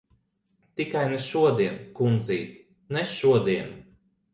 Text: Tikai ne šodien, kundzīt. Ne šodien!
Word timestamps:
Tikai 0.81 1.03
ne 1.11 1.21
šodien, 1.27 1.77
kundzīt. 2.01 2.59
Ne 2.99 3.09
šodien! 3.17 3.75